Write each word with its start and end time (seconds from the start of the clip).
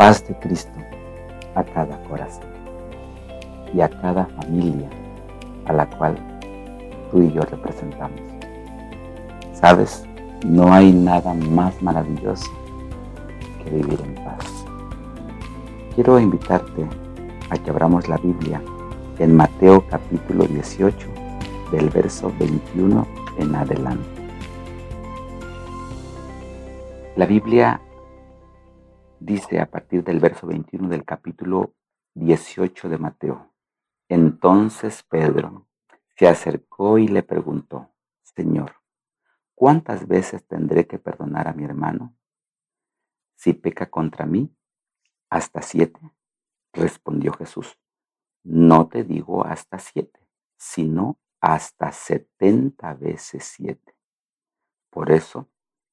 paz 0.00 0.26
de 0.26 0.34
Cristo 0.38 0.72
a 1.54 1.62
cada 1.62 2.02
corazón 2.04 2.48
y 3.74 3.82
a 3.82 3.88
cada 3.90 4.24
familia 4.24 4.88
a 5.66 5.74
la 5.74 5.84
cual 5.90 6.16
tú 7.10 7.20
y 7.20 7.30
yo 7.30 7.42
representamos. 7.42 8.18
Sabes, 9.52 10.06
no 10.46 10.72
hay 10.72 10.90
nada 10.90 11.34
más 11.34 11.82
maravilloso 11.82 12.50
que 13.62 13.68
vivir 13.68 14.00
en 14.00 14.14
paz. 14.24 14.46
Quiero 15.94 16.18
invitarte 16.18 16.86
a 17.50 17.58
que 17.58 17.68
abramos 17.68 18.08
la 18.08 18.16
Biblia 18.16 18.62
en 19.18 19.36
Mateo 19.36 19.84
capítulo 19.90 20.46
18 20.46 21.08
del 21.72 21.90
verso 21.90 22.32
21 22.38 23.06
en 23.36 23.54
adelante. 23.54 24.22
La 27.16 27.26
Biblia 27.26 27.82
dice 29.20 29.60
a 29.60 29.70
partir 29.70 30.02
del 30.02 30.18
verso 30.18 30.46
21 30.46 30.88
del 30.88 31.04
capítulo 31.04 31.74
18 32.14 32.88
de 32.88 32.98
Mateo. 32.98 33.52
Entonces 34.08 35.02
Pedro 35.02 35.68
se 36.16 36.26
acercó 36.26 36.98
y 36.98 37.06
le 37.06 37.22
preguntó, 37.22 37.90
Señor, 38.22 38.76
¿cuántas 39.54 40.08
veces 40.08 40.46
tendré 40.46 40.86
que 40.86 40.98
perdonar 40.98 41.48
a 41.48 41.52
mi 41.52 41.64
hermano 41.64 42.16
si 43.36 43.52
peca 43.52 43.90
contra 43.90 44.24
mí? 44.24 44.56
¿Hasta 45.28 45.60
siete? 45.60 46.00
Respondió 46.72 47.32
Jesús, 47.34 47.78
no 48.42 48.88
te 48.88 49.04
digo 49.04 49.44
hasta 49.44 49.78
siete, 49.78 50.26
sino 50.56 51.18
hasta 51.40 51.92
setenta 51.92 52.94
veces 52.94 53.44
siete. 53.44 53.94
Por 54.88 55.10
eso, 55.10 55.48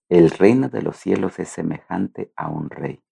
el 0.07 0.29
reino 0.29 0.69
de 0.69 0.81
los 0.81 0.95
cielos 0.95 1.39
es 1.39 1.49
semejante 1.49 2.31
a 2.35 2.49
un 2.49 2.69
rey 2.69 3.03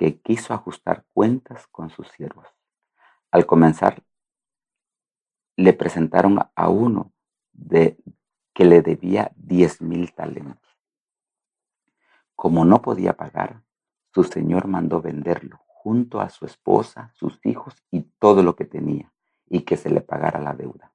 que 0.00 0.18
quiso 0.18 0.54
ajustar 0.54 1.04
cuentas 1.12 1.66
con 1.66 1.90
sus 1.90 2.08
siervos. 2.08 2.46
Al 3.30 3.44
comenzar, 3.44 4.02
le 5.56 5.74
presentaron 5.74 6.38
a 6.54 6.68
uno 6.70 7.12
de, 7.52 7.98
que 8.54 8.64
le 8.64 8.80
debía 8.80 9.30
diez 9.36 9.82
mil 9.82 10.14
talentos. 10.14 10.74
Como 12.34 12.64
no 12.64 12.80
podía 12.80 13.18
pagar, 13.18 13.62
su 14.14 14.24
señor 14.24 14.68
mandó 14.68 15.02
venderlo 15.02 15.58
junto 15.66 16.22
a 16.22 16.30
su 16.30 16.46
esposa, 16.46 17.12
sus 17.14 17.38
hijos 17.44 17.74
y 17.90 18.00
todo 18.18 18.42
lo 18.42 18.56
que 18.56 18.64
tenía, 18.64 19.12
y 19.50 19.66
que 19.66 19.76
se 19.76 19.90
le 19.90 20.00
pagara 20.00 20.40
la 20.40 20.54
deuda. 20.54 20.94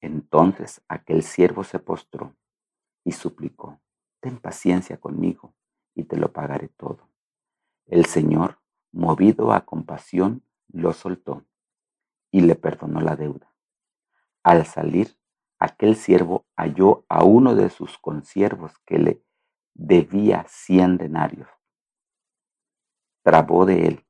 Entonces 0.00 0.80
aquel 0.86 1.24
siervo 1.24 1.64
se 1.64 1.80
postró 1.80 2.36
y 3.02 3.10
suplicó, 3.10 3.80
ten 4.20 4.38
paciencia 4.38 4.98
conmigo 4.98 5.52
y 5.96 6.04
te 6.04 6.16
lo 6.16 6.32
pagaré 6.32 6.68
todo. 6.68 6.87
El 7.98 8.06
Señor, 8.06 8.60
movido 8.92 9.52
a 9.52 9.64
compasión, 9.64 10.44
lo 10.68 10.92
soltó 10.92 11.44
y 12.30 12.42
le 12.42 12.54
perdonó 12.54 13.00
la 13.00 13.16
deuda. 13.16 13.52
Al 14.44 14.66
salir, 14.66 15.18
aquel 15.58 15.96
siervo 15.96 16.46
halló 16.54 17.04
a 17.08 17.24
uno 17.24 17.56
de 17.56 17.70
sus 17.70 17.98
consiervos 17.98 18.78
que 18.86 19.00
le 19.00 19.24
debía 19.74 20.46
cien 20.46 20.96
denarios. 20.96 21.48
Trabó 23.24 23.66
de 23.66 23.88
él 23.88 24.06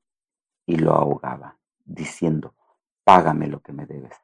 y 0.67 0.75
lo 0.75 0.93
ahogaba, 0.93 1.57
diciendo, 1.83 2.53
págame 3.03 3.47
lo 3.47 3.59
que 3.61 3.73
me 3.73 3.87
debes. 3.87 4.15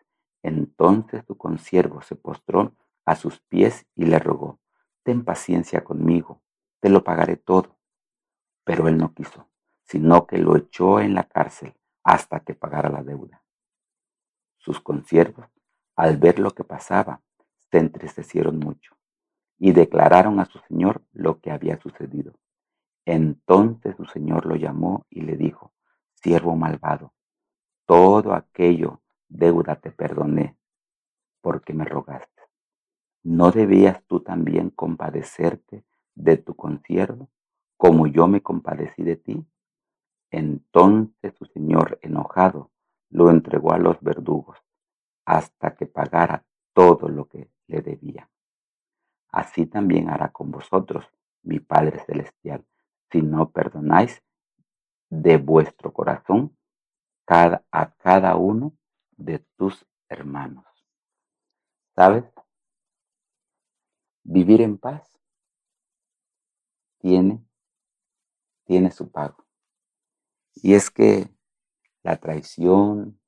Entonces 0.44 1.26
su 1.26 1.40
consiervo 1.40 2.04
se 2.04 2.16
postró 2.16 2.76
a 3.04 3.16
sus 3.16 3.40
pies 3.40 3.88
y 3.96 4.06
le 4.06 4.20
rogó, 4.20 4.60
ten 5.02 5.26
paciencia 5.26 5.84
conmigo, 5.84 6.44
te 6.82 6.90
lo 6.90 7.04
pagaré 7.04 7.36
todo. 7.36 7.80
Pero 8.64 8.88
él 8.88 8.98
no 8.98 9.14
quiso, 9.14 9.48
sino 9.86 10.28
que 10.28 10.38
lo 10.38 10.58
echó 10.58 11.00
en 11.00 11.14
la 11.14 11.24
cárcel 11.24 11.74
hasta 12.04 12.42
que 12.42 12.54
pagara 12.54 12.90
la 12.90 13.04
deuda. 13.04 13.44
Sus 14.58 14.80
consiervos, 14.80 15.48
al 15.96 16.18
ver 16.18 16.40
lo 16.40 16.52
que 16.52 16.64
pasaba, 16.64 17.22
se 17.72 17.78
entristecieron 17.78 18.60
mucho 18.60 18.96
y 19.58 19.72
declararon 19.72 20.40
a 20.40 20.46
su 20.46 20.60
señor 20.68 21.04
lo 21.14 21.40
que 21.40 21.52
había 21.52 21.80
sucedido. 21.80 22.34
Entonces 23.06 23.96
su 23.96 24.06
señor 24.06 24.46
lo 24.46 24.56
llamó 24.56 25.06
y 25.10 25.22
le 25.22 25.38
dijo, 25.38 25.72
siervo 26.14 26.56
malvado, 26.56 27.14
todo 27.86 28.34
aquello 28.34 29.02
deuda 29.28 29.76
te 29.76 29.92
perdoné 29.92 30.58
porque 31.42 31.74
me 31.74 31.86
rogaste. 31.86 32.42
¿No 33.24 33.52
debías 33.52 34.04
tú 34.06 34.20
también 34.22 34.72
compadecerte 34.72 35.86
de 36.16 36.38
tu 36.38 36.56
consiervo 36.56 37.30
como 37.78 38.08
yo 38.08 38.28
me 38.28 38.42
compadecí 38.42 39.04
de 39.04 39.16
ti? 39.16 39.46
Entonces 40.36 41.34
su 41.38 41.46
señor, 41.46 41.98
enojado, 42.02 42.70
lo 43.10 43.30
entregó 43.30 43.72
a 43.72 43.78
los 43.78 44.02
verdugos 44.02 44.58
hasta 45.24 45.78
que 45.78 45.86
pagara 45.86 46.46
todo 46.74 47.08
lo 47.08 47.30
que 47.30 47.50
le 47.68 47.82
debía. 47.82 48.30
Así 49.30 49.66
también 49.66 50.10
hará 50.10 50.34
con 50.34 50.52
vosotros 50.52 51.10
mi 51.42 51.62
Padre 51.62 52.00
Celestial, 52.00 52.66
si 53.10 53.22
no 53.22 53.52
perdonáis 53.52 54.22
de 55.10 55.38
vuestro 55.38 55.94
corazón 55.94 56.58
a 57.28 57.96
cada 57.98 58.36
uno 58.36 58.74
de 59.12 59.40
tus 59.56 59.88
hermanos. 60.10 60.66
¿Sabes? 61.96 62.26
Vivir 64.26 64.60
en 64.60 64.78
paz 64.78 65.10
tiene 67.00 67.42
tiene 68.66 68.92
su 68.92 69.10
pago. 69.10 69.45
Y 70.66 70.74
es 70.74 70.90
que 70.90 71.30
la 72.02 72.18
traición, 72.18 73.22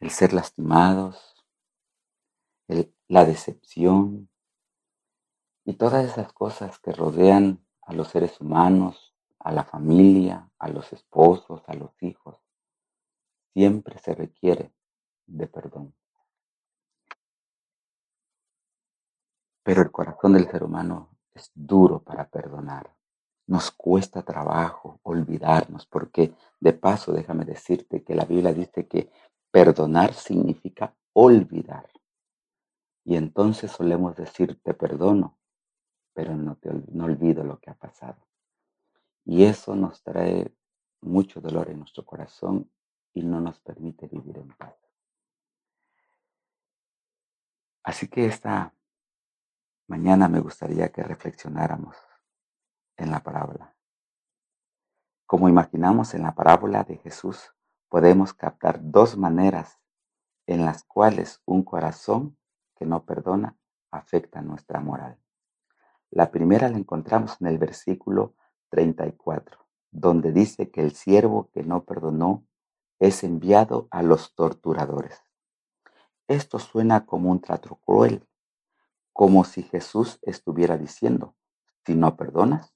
el 0.00 0.10
ser 0.10 0.32
lastimados, 0.32 1.46
la 3.06 3.24
decepción 3.24 4.28
y 5.64 5.74
todas 5.74 6.10
esas 6.10 6.32
cosas 6.32 6.80
que 6.80 6.90
rodean 6.90 7.64
a 7.82 7.92
los 7.92 8.08
seres 8.08 8.40
humanos, 8.40 9.14
a 9.38 9.52
la 9.52 9.62
familia, 9.62 10.50
a 10.58 10.68
los 10.68 10.92
esposos, 10.92 11.62
a 11.68 11.74
los 11.74 11.92
hijos, 12.02 12.40
siempre 13.52 14.00
se 14.00 14.16
requiere 14.16 14.74
de 15.26 15.46
perdón. 15.46 15.94
Pero 19.62 19.82
el 19.82 19.92
corazón 19.92 20.32
del 20.32 20.50
ser 20.50 20.64
humano 20.64 21.16
es 21.32 21.52
duro 21.54 22.02
para 22.02 22.28
perdonar. 22.28 22.92
Nos 23.52 23.70
cuesta 23.70 24.22
trabajo 24.22 24.98
olvidarnos, 25.02 25.84
porque 25.84 26.32
de 26.58 26.72
paso 26.72 27.12
déjame 27.12 27.44
decirte 27.44 28.02
que 28.02 28.14
la 28.14 28.24
Biblia 28.24 28.54
dice 28.54 28.88
que 28.88 29.10
perdonar 29.50 30.14
significa 30.14 30.94
olvidar. 31.12 31.86
Y 33.04 33.16
entonces 33.16 33.70
solemos 33.70 34.16
decir, 34.16 34.58
te 34.62 34.72
perdono, 34.72 35.36
pero 36.14 36.34
no, 36.34 36.56
te, 36.56 36.70
no 36.92 37.04
olvido 37.04 37.44
lo 37.44 37.60
que 37.60 37.68
ha 37.68 37.74
pasado. 37.74 38.26
Y 39.26 39.44
eso 39.44 39.76
nos 39.76 40.02
trae 40.02 40.50
mucho 41.02 41.42
dolor 41.42 41.68
en 41.68 41.80
nuestro 41.80 42.06
corazón 42.06 42.70
y 43.12 43.22
no 43.22 43.38
nos 43.38 43.60
permite 43.60 44.06
vivir 44.06 44.38
en 44.38 44.48
paz. 44.48 44.76
Así 47.82 48.08
que 48.08 48.24
esta 48.24 48.72
mañana 49.88 50.26
me 50.26 50.40
gustaría 50.40 50.90
que 50.90 51.02
reflexionáramos 51.02 51.94
en 53.02 53.10
la 53.10 53.22
parábola. 53.22 53.74
Como 55.26 55.48
imaginamos 55.48 56.14
en 56.14 56.22
la 56.22 56.34
parábola 56.34 56.84
de 56.84 56.96
Jesús, 56.98 57.52
podemos 57.88 58.32
captar 58.32 58.78
dos 58.80 59.16
maneras 59.16 59.80
en 60.46 60.64
las 60.64 60.84
cuales 60.84 61.42
un 61.44 61.62
corazón 61.62 62.38
que 62.76 62.86
no 62.86 63.04
perdona 63.04 63.56
afecta 63.90 64.40
nuestra 64.40 64.80
moral. 64.80 65.18
La 66.10 66.30
primera 66.30 66.68
la 66.68 66.78
encontramos 66.78 67.40
en 67.40 67.48
el 67.48 67.58
versículo 67.58 68.34
34, 68.70 69.58
donde 69.90 70.32
dice 70.32 70.70
que 70.70 70.82
el 70.82 70.92
siervo 70.92 71.50
que 71.52 71.62
no 71.62 71.84
perdonó 71.84 72.46
es 72.98 73.24
enviado 73.24 73.88
a 73.90 74.02
los 74.02 74.34
torturadores. 74.34 75.22
Esto 76.28 76.58
suena 76.58 77.04
como 77.04 77.30
un 77.30 77.40
trato 77.40 77.80
cruel, 77.84 78.28
como 79.12 79.44
si 79.44 79.62
Jesús 79.62 80.18
estuviera 80.22 80.78
diciendo, 80.78 81.34
si 81.84 81.94
no 81.94 82.16
perdonas, 82.16 82.72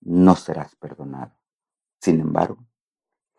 no 0.00 0.36
serás 0.36 0.74
perdonado. 0.76 1.36
Sin 2.00 2.20
embargo, 2.20 2.66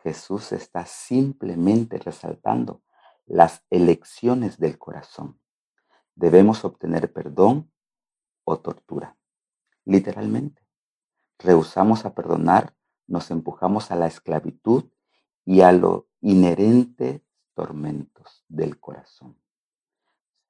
Jesús 0.03 0.51
está 0.51 0.85
simplemente 0.85 1.97
resaltando 1.97 2.81
las 3.25 3.63
elecciones 3.69 4.57
del 4.57 4.77
corazón. 4.77 5.39
Debemos 6.15 6.65
obtener 6.65 7.11
perdón 7.13 7.71
o 8.43 8.59
tortura. 8.59 9.17
Literalmente, 9.85 10.65
rehusamos 11.39 12.05
a 12.05 12.13
perdonar, 12.13 12.75
nos 13.07 13.31
empujamos 13.31 13.91
a 13.91 13.95
la 13.95 14.07
esclavitud 14.07 14.85
y 15.45 15.61
a 15.61 15.71
los 15.71 16.03
inherentes 16.21 17.21
tormentos 17.53 18.45
del 18.47 18.79
corazón. 18.79 19.37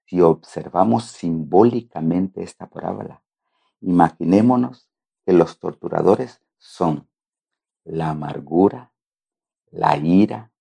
Si 0.05 0.21
observamos 0.21 1.05
simbólicamente 1.05 2.43
esta 2.43 2.69
parábola, 2.69 3.23
imaginémonos 3.79 4.90
que 5.25 5.33
los 5.33 5.59
torturadores 5.59 6.41
son 6.57 7.09
la 7.83 8.09
amargura, 8.09 8.93
la 9.71 9.97
ira, 9.97 10.51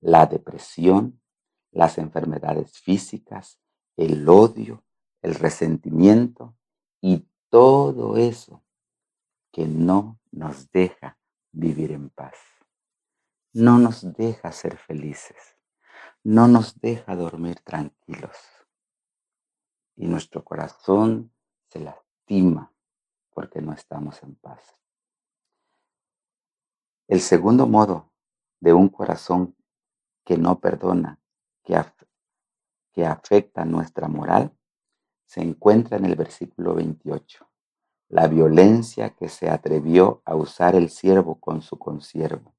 la 0.00 0.26
depresión, 0.26 1.20
las 1.70 1.98
enfermedades 1.98 2.78
físicas, 2.78 3.60
el 3.96 4.28
odio, 4.28 4.84
el 5.22 5.34
resentimiento 5.34 6.56
y 7.00 7.28
todo 7.48 8.16
eso 8.16 8.62
que 9.52 9.66
no 9.66 10.20
nos 10.30 10.70
deja 10.70 11.18
vivir 11.52 11.92
en 11.92 12.10
paz. 12.10 12.36
No 13.52 13.78
nos 13.78 14.12
deja 14.12 14.52
ser 14.52 14.76
felices. 14.76 15.56
No 16.22 16.46
nos 16.48 16.78
deja 16.80 17.16
dormir 17.16 17.60
tranquilos. 17.60 18.36
Y 19.96 20.06
nuestro 20.06 20.44
corazón 20.44 21.32
se 21.68 21.80
lastima 21.80 22.75
porque 23.36 23.60
no 23.60 23.74
estamos 23.74 24.22
en 24.22 24.34
paz. 24.36 24.80
El 27.06 27.20
segundo 27.20 27.66
modo 27.66 28.10
de 28.60 28.72
un 28.72 28.88
corazón 28.88 29.54
que 30.24 30.38
no 30.38 30.58
perdona, 30.58 31.20
que, 31.62 31.78
que 32.92 33.04
afecta 33.04 33.66
nuestra 33.66 34.08
moral, 34.08 34.56
se 35.26 35.42
encuentra 35.42 35.98
en 35.98 36.06
el 36.06 36.16
versículo 36.16 36.74
28 36.76 37.46
la 38.08 38.26
violencia 38.26 39.10
que 39.10 39.28
se 39.28 39.50
atrevió 39.50 40.22
a 40.24 40.34
usar 40.34 40.74
el 40.74 40.88
siervo 40.88 41.38
con 41.38 41.60
su 41.60 41.78
consiervo. 41.78 42.54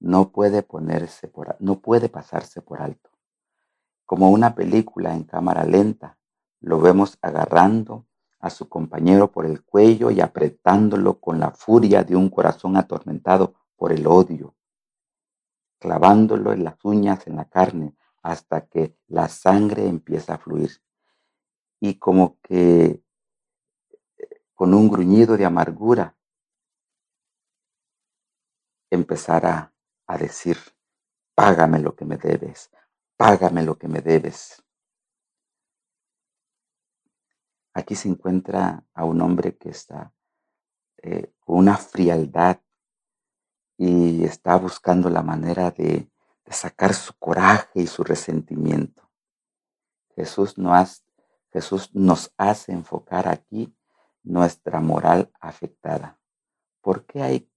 No 0.00 0.32
puede 0.32 0.62
ponerse 0.62 1.32
no 1.60 1.80
puede 1.80 2.10
pasarse 2.10 2.60
por 2.60 2.82
alto. 2.82 3.08
Como 4.04 4.30
una 4.30 4.54
película 4.54 5.14
en 5.14 5.24
cámara 5.24 5.64
lenta, 5.64 6.18
lo 6.60 6.78
vemos 6.78 7.16
agarrando 7.22 8.04
a 8.44 8.50
su 8.50 8.68
compañero 8.68 9.32
por 9.32 9.46
el 9.46 9.64
cuello 9.64 10.10
y 10.10 10.20
apretándolo 10.20 11.18
con 11.18 11.40
la 11.40 11.50
furia 11.52 12.04
de 12.04 12.14
un 12.14 12.28
corazón 12.28 12.76
atormentado 12.76 13.54
por 13.74 13.90
el 13.90 14.06
odio, 14.06 14.54
clavándolo 15.78 16.52
en 16.52 16.62
las 16.62 16.76
uñas 16.84 17.26
en 17.26 17.36
la 17.36 17.46
carne 17.46 17.96
hasta 18.22 18.66
que 18.66 18.98
la 19.06 19.28
sangre 19.28 19.88
empieza 19.88 20.34
a 20.34 20.38
fluir. 20.38 20.82
Y 21.80 21.94
como 21.94 22.38
que 22.42 23.02
con 24.52 24.74
un 24.74 24.90
gruñido 24.90 25.38
de 25.38 25.46
amargura, 25.46 26.14
empezara 28.90 29.72
a 30.06 30.18
decir, 30.18 30.58
págame 31.34 31.78
lo 31.78 31.96
que 31.96 32.04
me 32.04 32.18
debes, 32.18 32.70
págame 33.16 33.62
lo 33.62 33.78
que 33.78 33.88
me 33.88 34.02
debes. 34.02 34.63
Aquí 37.74 37.96
se 37.96 38.08
encuentra 38.08 38.84
a 38.94 39.04
un 39.04 39.20
hombre 39.20 39.56
que 39.56 39.68
está 39.68 40.12
eh, 41.02 41.34
con 41.40 41.58
una 41.58 41.76
frialdad 41.76 42.60
y 43.76 44.24
está 44.24 44.56
buscando 44.56 45.10
la 45.10 45.22
manera 45.22 45.72
de, 45.72 46.08
sacar 46.50 46.94
su 46.94 47.12
coraje 47.18 47.80
y 47.80 47.86
su 47.88 48.04
resentimiento. 48.04 49.10
Jesús, 50.14 50.56
no 50.56 50.72
Jesús 51.50 51.90
nos 51.94 52.32
hace 52.36 52.70
enfocar 52.70 53.26
aquí 53.26 53.74
nuestra 54.22 54.78
moral 54.80 55.32
afectada. 55.40 56.20
¿Por 56.80 57.06
qué 57.06 57.22
hay 57.22 57.50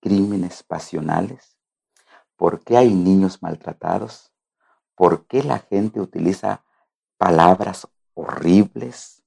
crímenes 0.00 0.64
pasionales? 0.64 1.56
¿Por 2.36 2.64
qué 2.64 2.78
hay 2.78 2.92
niños 2.94 3.42
maltratados? 3.42 4.32
¿Por 4.96 5.26
qué 5.26 5.44
la 5.44 5.60
gente 5.60 6.00
utiliza 6.00 6.64
palabras 7.18 7.86
horribles? 8.14 9.22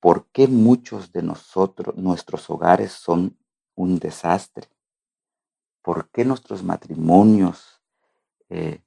¿Por 0.00 0.26
qué 0.26 0.46
muchos 0.46 1.12
de 1.12 1.22
nosotros, 1.22 1.96
nuestros 1.96 2.48
hogares 2.50 2.92
son 2.92 3.36
un 3.74 3.98
desastre? 3.98 4.68
¿Por 5.82 6.08
qué 6.10 6.24
nuestros 6.24 6.62
matrimonios 6.62 7.82
eh, 8.48 8.80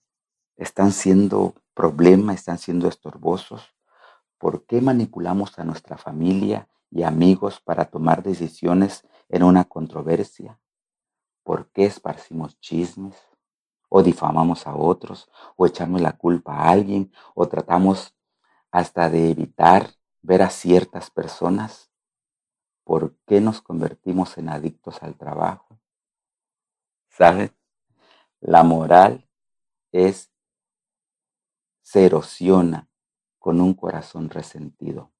están 0.55 0.91
siendo 0.93 1.53
problema, 1.73 2.33
están 2.33 2.57
siendo 2.57 2.87
estorbosos? 2.87 3.75
¿Por 4.37 4.65
qué 4.65 4.79
manipulamos 4.79 5.59
a 5.59 5.65
nuestra 5.65 5.97
familia 5.97 6.69
y 6.89 7.03
amigos 7.03 7.59
para 7.59 7.85
tomar 7.85 8.23
decisiones 8.23 9.05
en 9.27 9.43
una 9.43 9.65
controversia? 9.65 10.59
¿Por 11.43 11.69
qué 11.71 11.85
esparcimos 11.85 12.57
chismes? 12.59 13.15
¿O 13.89 14.01
difamamos 14.01 14.65
a 14.65 14.75
otros? 14.75 15.29
¿O 15.57 15.65
echamos 15.65 15.99
la 15.99 16.13
culpa 16.13 16.55
a 16.55 16.69
alguien? 16.69 17.11
¿O 17.35 17.49
tratamos 17.49 18.15
hasta 18.71 19.09
de 19.09 19.31
evitar 19.31 19.89
ver 20.21 20.41
a 20.41 20.49
ciertas 20.49 21.09
personas? 21.09 21.91
¿Por 22.83 23.15
qué 23.25 23.41
nos 23.41 23.61
convertimos 23.61 24.37
en 24.37 24.49
adictos 24.49 25.01
al 25.03 25.17
trabajo? 25.17 25.79
¿Sabes? 27.09 27.51
La 28.39 28.63
moral 28.63 29.29
es, 29.91 30.31
se 31.81 32.05
erosiona 32.05 32.89
con 33.39 33.61
un 33.61 33.73
corazón 33.73 34.29
resentido 34.29 35.11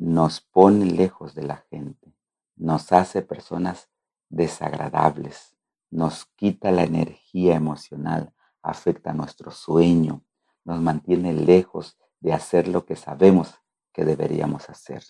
nos 0.00 0.40
pone 0.40 0.86
lejos 0.86 1.34
de 1.34 1.42
la 1.42 1.58
gente, 1.68 2.16
nos 2.56 2.90
hace 2.90 3.20
personas 3.20 3.90
desagradables, 4.30 5.58
nos 5.90 6.24
quita 6.36 6.72
la 6.72 6.84
energía 6.84 7.54
emocional, 7.54 8.32
afecta 8.62 9.12
nuestro 9.12 9.50
sueño, 9.50 10.24
nos 10.64 10.80
mantiene 10.80 11.34
lejos 11.34 11.98
de 12.20 12.32
hacer 12.32 12.68
lo 12.68 12.84
que 12.84 12.96
sabemos 12.96 13.54
que 13.92 14.04
deberíamos 14.04 14.70
hacer, 14.70 15.02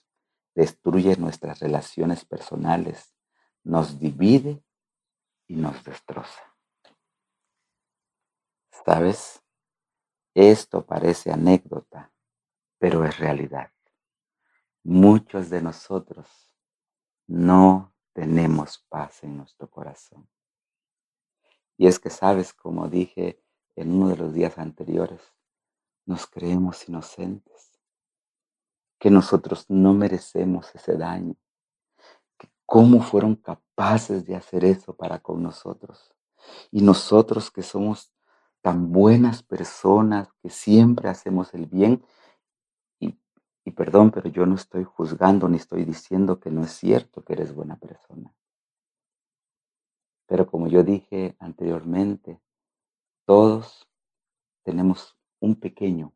destruye 0.54 1.16
nuestras 1.16 1.60
relaciones 1.60 2.24
personales, 2.24 3.14
nos 3.62 3.98
divide 3.98 4.64
y 5.46 5.56
nos 5.56 5.84
destroza. 5.84 6.54
¿Sabes? 8.84 9.42
Esto 10.34 10.86
parece 10.86 11.30
anécdota, 11.30 12.12
pero 12.78 13.04
es 13.04 13.18
realidad 13.18 13.70
muchos 14.82 15.50
de 15.50 15.60
nosotros 15.62 16.28
no 17.26 17.94
tenemos 18.12 18.78
paz 18.88 19.22
en 19.22 19.36
nuestro 19.36 19.70
corazón. 19.70 20.28
Y 21.76 21.86
es 21.86 21.98
que 21.98 22.10
sabes, 22.10 22.52
como 22.52 22.88
dije 22.88 23.42
en 23.76 23.92
uno 23.94 24.08
de 24.08 24.16
los 24.16 24.34
días 24.34 24.58
anteriores, 24.58 25.20
nos 26.10 26.26
creemos 26.26 26.88
inocentes, 26.88 27.78
que 28.98 29.10
nosotros 29.10 29.64
no 29.68 29.94
merecemos 29.94 30.74
ese 30.74 30.96
daño, 30.96 31.36
que 32.36 32.50
cómo 32.66 33.00
fueron 33.00 33.36
capaces 33.36 34.26
de 34.26 34.34
hacer 34.34 34.64
eso 34.64 34.94
para 34.94 35.20
con 35.20 35.40
nosotros. 35.40 36.12
Y 36.72 36.82
nosotros 36.82 37.50
que 37.50 37.62
somos 37.62 38.12
tan 38.60 38.90
buenas 38.90 39.44
personas, 39.44 40.28
que 40.42 40.50
siempre 40.50 41.08
hacemos 41.08 41.54
el 41.54 41.66
bien, 41.66 42.04
y 43.62 43.72
perdón, 43.72 44.10
pero 44.10 44.28
yo 44.30 44.46
no 44.46 44.56
estoy 44.56 44.84
juzgando 44.84 45.46
ni 45.48 45.58
estoy 45.58 45.84
diciendo 45.84 46.40
que 46.40 46.50
no 46.50 46.64
es 46.64 46.72
cierto 46.72 47.22
que 47.22 47.34
eres 47.34 47.54
buena 47.54 47.76
persona. 47.76 48.34
Pero 50.26 50.46
como 50.46 50.66
yo 50.66 50.82
dije 50.82 51.36
anteriormente, 51.38 52.40
todos 53.26 53.86
tenemos 54.64 55.19
un 55.40 55.56
pequeño, 55.56 56.12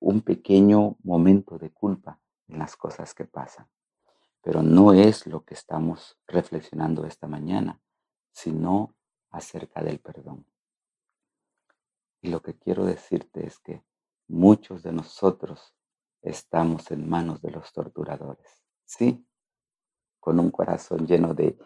un 0.00 0.22
pequeño 0.22 0.96
momento 1.02 1.58
de 1.58 1.70
culpa 1.70 2.20
en 2.48 2.58
las 2.58 2.76
cosas 2.76 3.14
que 3.14 3.24
pasan. 3.24 3.68
Pero 4.42 4.62
no 4.62 4.92
es 4.92 5.26
lo 5.26 5.44
que 5.44 5.54
estamos 5.54 6.18
reflexionando 6.26 7.04
esta 7.04 7.26
mañana, 7.26 7.80
sino 8.32 8.94
acerca 9.30 9.82
del 9.82 10.00
perdón. 10.00 10.46
Y 12.22 12.30
lo 12.30 12.42
que 12.42 12.54
quiero 12.54 12.84
decirte 12.84 13.46
es 13.46 13.58
que 13.58 13.82
muchos 14.26 14.82
de 14.82 14.92
nosotros 14.92 15.74
estamos 16.22 16.90
en 16.90 17.08
manos 17.08 17.40
de 17.40 17.50
los 17.50 17.72
torturadores. 17.72 18.62
Sí, 18.84 19.24
con 20.18 20.38
un 20.40 20.50
corazón 20.50 21.06
lleno 21.06 21.34
de, 21.34 21.58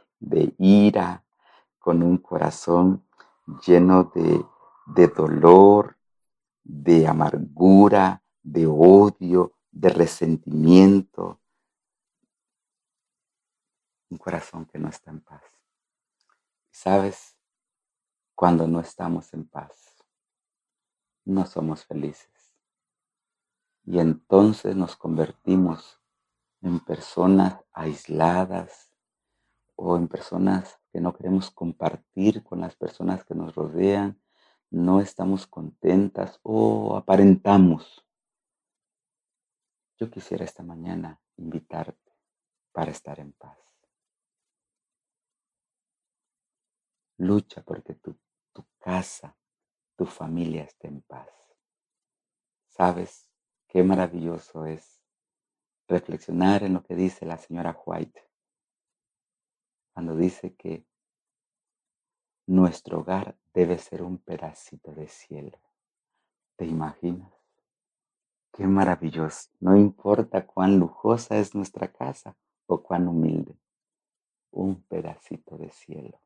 ira, 0.59 1.25
con 1.79 2.03
un 2.03 2.19
corazón 2.19 3.05
lleno 3.67 4.11
de, 4.15 4.45
de 4.87 5.09
dolor, 5.09 5.97
de 6.63 7.07
amargura, 7.07 8.23
de 8.43 8.67
odio, 8.67 9.53
de 9.71 9.89
resentimiento. 9.89 11.41
Un 14.11 14.19
corazón 14.19 14.67
que 14.67 14.79
no 14.79 14.89
está 14.89 15.11
en 15.11 15.21
paz. 15.21 15.43
¿Sabes? 16.71 17.37
Cuando 18.35 18.67
no 18.67 18.81
estamos 18.81 19.33
en 19.35 19.47
paz, 19.47 20.05
no 21.25 21.47
somos 21.47 21.85
felices 21.85 22.33
y 23.85 23.99
entonces 23.99 24.77
nos 24.77 24.97
convertimos 24.97 26.01
en 26.61 26.81
personas 26.81 27.61
aisladas 27.73 28.93
o 29.75 29.97
en 29.97 30.07
personas 30.09 30.79
que 30.93 31.01
no 31.01 31.15
queremos 31.15 31.51
compartir 31.51 32.45
con 32.45 32.61
las 32.61 32.77
personas 32.77 33.25
que 33.25 33.35
nos 33.35 33.55
rodean, 33.55 34.21
no 34.73 35.01
estamos 35.01 35.47
contentas 35.47 36.41
o 36.43 36.97
aparentamos. 36.97 38.05
Yo 39.99 40.11
quisiera 40.11 40.45
esta 40.45 40.63
mañana 40.63 41.21
invitarte 41.37 42.17
para 42.73 42.91
estar 42.91 43.21
en 43.21 43.33
paz. 43.33 43.59
Lucha 47.19 47.63
porque 47.63 47.95
tu, 47.95 48.19
tu 48.53 48.65
casa, 48.79 49.37
tu 49.95 50.07
familia 50.07 50.65
esté 50.65 50.89
en 50.89 51.03
paz. 51.03 51.29
¿Sabes 52.69 53.31
qué 53.69 53.85
maravilloso 53.85 54.65
es 54.65 55.03
reflexionar 55.87 56.63
en 56.63 56.73
lo 56.73 56.83
que 56.83 56.97
dice 56.97 57.27
la 57.27 57.37
señora 57.37 57.79
White 57.85 58.27
cuando 59.93 60.17
dice 60.17 60.55
que 60.55 60.87
nuestro 62.47 63.01
hogar 63.01 63.37
debe 63.55 63.79
ser 63.79 64.03
un 64.03 64.19
pedacito 64.19 64.93
de 64.93 65.09
cielo? 65.09 65.59
¿Te 66.57 66.67
imaginas? 66.67 67.33
Qué 68.53 68.67
maravilloso. 68.67 69.51
No 69.61 69.77
importa 69.77 70.47
cuán 70.47 70.79
lujosa 70.79 71.39
es 71.39 71.55
nuestra 71.55 71.91
casa 71.91 72.37
o 72.67 72.83
cuán 72.83 73.09
humilde. 73.09 73.57
Un 74.51 74.83
pedacito 74.83 75.57
de 75.57 75.71
cielo. 75.71 76.21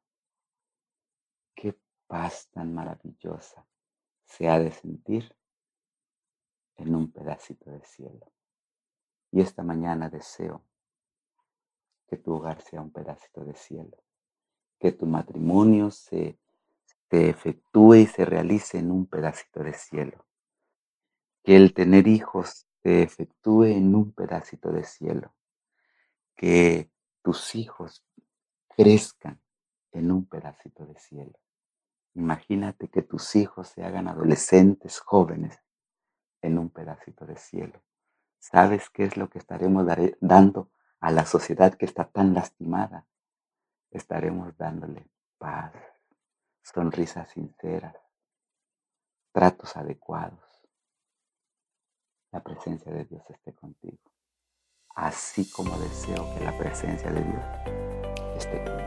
Qué 1.54 1.78
paz 2.06 2.48
tan 2.50 2.74
maravillosa 2.74 3.66
se 4.24 4.48
ha 4.48 4.58
de 4.58 4.72
sentir 4.72 5.36
en 6.76 6.94
un 6.94 7.12
pedacito 7.12 7.70
de 7.70 7.82
cielo. 7.84 8.32
Y 9.30 9.40
esta 9.40 9.62
mañana 9.62 10.08
deseo 10.08 10.62
que 12.08 12.16
tu 12.16 12.34
hogar 12.34 12.60
sea 12.60 12.80
un 12.80 12.90
pedacito 12.90 13.44
de 13.44 13.54
cielo. 13.54 13.96
Que 14.78 14.92
tu 14.92 15.06
matrimonio 15.06 15.90
se, 15.90 16.38
se 17.10 17.28
efectúe 17.28 17.94
y 17.94 18.06
se 18.06 18.24
realice 18.24 18.78
en 18.78 18.90
un 18.90 19.06
pedacito 19.06 19.62
de 19.62 19.72
cielo 19.72 20.26
que 21.46 21.54
el 21.54 21.74
tener 21.74 22.08
hijos 22.08 22.66
se 22.82 23.04
efectúe 23.04 23.66
en 23.66 23.94
un 23.94 24.10
pedacito 24.10 24.72
de 24.72 24.82
cielo, 24.82 25.32
que 26.34 26.90
tus 27.22 27.54
hijos 27.54 28.04
crezcan 28.76 29.40
en 29.92 30.10
un 30.10 30.26
pedacito 30.26 30.84
de 30.84 30.98
cielo. 30.98 31.38
Imagínate 32.14 32.88
que 32.88 33.02
tus 33.02 33.36
hijos 33.36 33.68
se 33.68 33.84
hagan 33.84 34.08
adolescentes, 34.08 34.98
jóvenes, 34.98 35.62
en 36.42 36.58
un 36.58 36.68
pedacito 36.68 37.26
de 37.26 37.36
cielo. 37.36 37.80
¿Sabes 38.40 38.90
qué 38.90 39.04
es 39.04 39.16
lo 39.16 39.30
que 39.30 39.38
estaremos 39.38 39.86
dando 40.20 40.72
a 40.98 41.12
la 41.12 41.26
sociedad 41.26 41.74
que 41.74 41.84
está 41.86 42.08
tan 42.08 42.34
lastimada? 42.34 43.06
Estaremos 43.90 44.56
dándole 44.56 45.08
paz, 45.38 45.72
sonrisas 46.62 47.30
sinceras, 47.30 47.96
tratos 49.32 49.76
adecuados 49.76 50.46
la 52.36 52.42
presencia 52.42 52.92
de 52.92 53.04
Dios 53.06 53.22
esté 53.30 53.54
contigo. 53.54 53.98
Así 54.94 55.50
como 55.50 55.78
deseo 55.78 56.34
que 56.34 56.44
la 56.44 56.56
presencia 56.58 57.10
de 57.10 57.22
Dios 57.22 57.44
esté 58.36 58.58
contigo. 58.58 58.85